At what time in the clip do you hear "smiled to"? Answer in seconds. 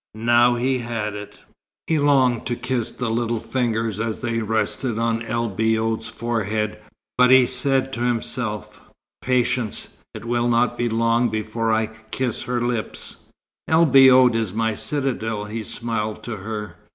15.61-16.37